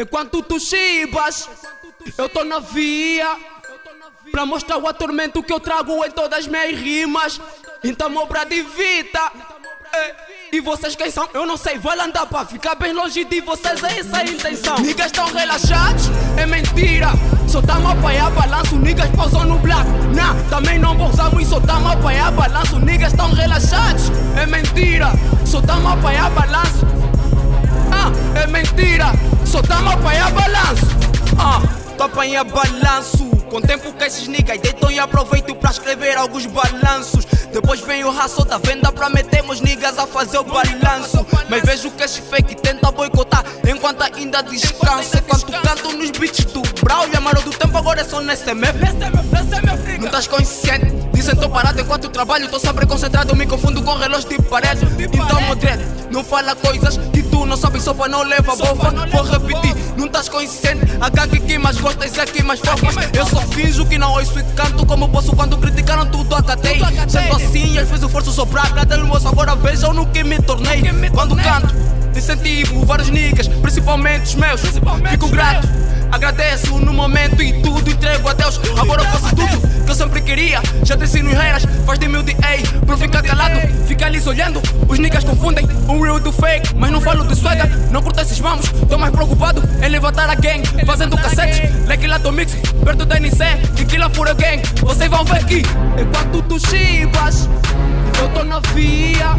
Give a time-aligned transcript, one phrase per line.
[0.00, 1.48] Enquanto tu chibas,
[2.16, 3.36] eu tô na via.
[4.32, 7.40] Pra mostrar o atormento que eu trago em todas as minhas rimas.
[7.84, 9.32] Então, obra de vida.
[9.92, 10.30] É.
[10.52, 11.28] E vocês quem são?
[11.32, 14.24] Eu não sei, vai lá andar pra ficar bem longe de vocês, é essa a
[14.24, 14.78] intenção.
[14.78, 16.04] Niggas estão relaxados,
[16.36, 17.08] é mentira.
[17.46, 19.88] Só tamo a apoiar balanço, niggas pausam no black.
[20.14, 24.10] Nah, também não pausamos e só tamo a apoiar balanço, niggas estão relaxados,
[24.40, 25.12] é mentira.
[25.46, 26.86] Só tamo a apoiar balanço.
[27.92, 29.12] Ah, é mentira,
[29.50, 30.86] só tamo a apoiar balanço.
[31.36, 31.60] Ah,
[31.96, 33.28] tô apanhar balanço.
[33.50, 37.24] Com tempo que esses niggas deitam e aproveito pra escrever alguns balanços.
[37.52, 41.26] Depois vem o raço da venda pra metemos niggas a fazer o balanço.
[41.48, 45.18] Mas vejo que esse fake tenta boicotar enquanto ainda descansa.
[45.18, 48.78] Enquanto canto nos beats do Braulio, amaro do tempo agora é só nesse MF.
[49.98, 50.59] Não estás consciente?
[52.00, 54.86] Enquanto trabalho, tô sempre concentrado, me confundo com relógio de parede.
[54.98, 58.90] Então, modreto, não fala coisas que tu não sabes só pra não levar bofa.
[59.12, 60.80] Vou repetir, não estás consciente?
[60.98, 62.96] A que que mais gostas é que mais fofas.
[63.12, 66.80] Eu só finjo que não ouço e canto como posso quando criticaram tudo acatei.
[67.06, 70.82] Sendo assim, às vezes o forço soprar, cada moço agora vejam no que me tornei.
[71.12, 71.74] Quando canto,
[72.16, 74.62] incentivo vários niggas, principalmente os meus.
[75.10, 75.68] Fico grato.
[76.10, 78.58] Agradeço no momento e tudo entrego a Deus.
[78.78, 79.59] Agora eu faço tudo
[80.00, 80.62] sempre queria.
[80.82, 82.62] Já desci nos reiras, faz de ei.
[82.86, 84.62] Por ficar calado, fica ali olhando.
[84.88, 86.74] Os niggas confundem o real do fake.
[86.74, 88.66] Mas não falo de swagger, não curto esses vamos.
[88.88, 90.62] Tô mais preocupado em levantar a gang.
[90.86, 93.44] Fazendo cassetes, leque lá do mix, perto da NC.
[93.78, 94.62] E que lá for a gang.
[94.80, 95.62] Vocês vão ver aqui.
[96.00, 97.46] Enquanto tu chibas,
[98.18, 99.36] eu tô na via.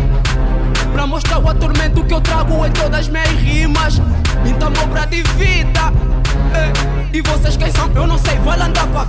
[0.93, 3.99] Pra mostrar o atormento que eu trago em todas as minhas rimas.
[4.45, 5.91] Então, obra de vida.
[6.53, 7.17] É.
[7.17, 7.89] E vocês quem são?
[7.95, 9.05] Eu não sei, vai andar pra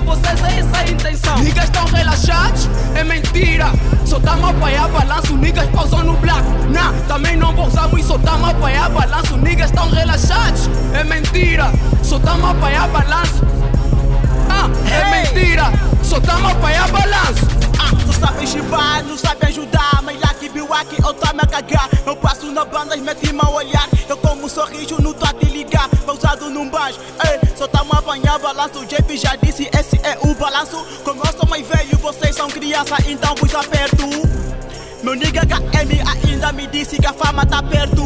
[0.00, 1.38] de vocês, é essa a intenção.
[1.38, 3.72] Niggas estão relaxados, é mentira.
[4.04, 6.42] Só tamo a apoiar balanço, niggas pausam no black.
[6.70, 11.70] Nah, também não pausamos e só tamo a apoiar balanço, niggas estão relaxados, é mentira.
[12.02, 13.44] Só tamo a apoiar balanço.
[14.48, 15.72] Ah, é mentira.
[16.02, 17.46] Só tamo a apoiar balanço.
[17.78, 21.40] Ah, tu sabe chibar, não sabe ajudar Mas lá que viu aqui, eu tá me
[21.40, 25.24] a cagar Eu passo na banda, mete mal olhar Eu como um sorriso, não tô
[25.24, 28.86] a te ligar Pausado num banjo, ei Só tá a apanhar balanço.
[28.86, 30.82] JP já disse, esse é o balanço.
[31.04, 34.06] Como eu sou mais velho, vocês são criança Então vos aperto.
[35.02, 35.92] Meu nigga KM
[36.26, 38.02] ainda me disse que a fama tá perto.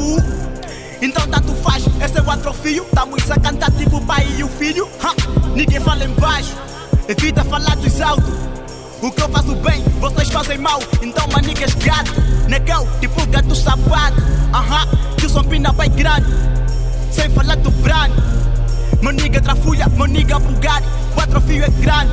[1.00, 2.84] Então tanto faz, esse é o atrofio.
[2.96, 4.88] Tamo a cantar tipo o pai e o filho.
[5.00, 5.14] Ha,
[5.54, 6.52] Ninguém fala embaixo
[7.06, 8.34] Evita falar dos altos.
[9.00, 10.80] O que eu faço bem, vocês fazem mal.
[11.00, 12.12] Então, manigas gato,
[12.48, 14.20] negão, tipo gato sapato.
[14.52, 16.26] Aham, que o pina vai grande.
[17.12, 17.70] Sem falar do
[18.96, 19.02] brand.
[19.02, 20.86] Maniga trafulha, maniga bugatti.
[21.16, 22.12] O atrofio é grande.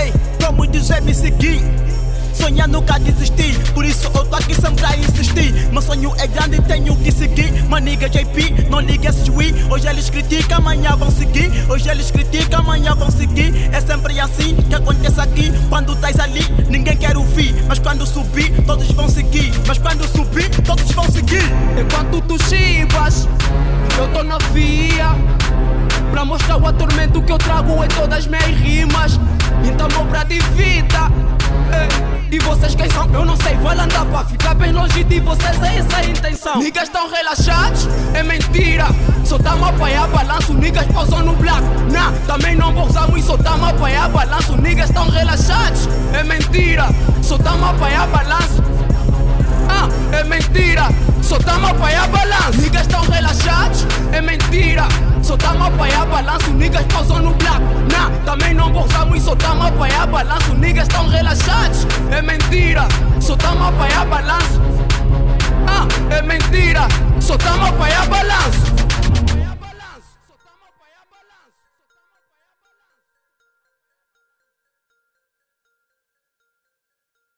[0.00, 0.12] Ei,
[0.44, 1.62] como dizer me seguir.
[2.36, 5.54] Sonhar nunca desistir, por isso eu tô aqui sempre a insistir.
[5.72, 7.50] Meu sonho é grande e tenho que seguir.
[7.64, 9.54] Maniga JP, não liga esse Wii.
[9.70, 11.50] Hoje eles criticam, amanhã vão seguir.
[11.66, 13.70] Hoje eles criticam, amanhã vão seguir.
[13.72, 15.50] É sempre assim que acontece aqui.
[15.70, 17.54] Quando estás ali, ninguém quer ouvir.
[17.66, 19.50] Mas quando subir, todos vão seguir.
[19.66, 21.42] Mas quando subir, todos vão seguir.
[21.80, 23.26] Enquanto tu chibas,
[26.26, 29.20] mostrar o atormento que eu trago em todas as minhas rimas.
[29.64, 31.10] Então, obra de vida.
[31.72, 32.16] É.
[32.30, 33.08] E vocês quem são?
[33.14, 36.58] Eu não sei, vai andar pra ficar bem longe de vocês, é essa a intenção.
[36.58, 38.86] Niggas estão relaxados, é mentira.
[39.24, 41.62] Só tamo a apoiar balanço, niggas pausam no black.
[41.92, 46.88] Nah, também não pausamos e só tamo a apoiar balanço, niggas estão relaxados, é mentira.
[47.22, 48.62] Só tamo a apoiar balanço.
[49.68, 50.88] Ah, é mentira.
[51.22, 52.60] Só tamo a apoiar balanço.
[52.60, 54.85] Niggas estão relaxados, é mentira.
[55.36, 57.60] Só tamo a apoiar balanço, niggas pausam no black.
[57.92, 62.88] Nah, também não pausamos e só tamo a apoiar balanço, niggas estão relaxados, é mentira.
[63.20, 64.62] Só tamo a apoiar balanço.
[65.66, 66.88] Ah, é mentira.
[67.20, 68.85] Só tamo a apoiar balanço.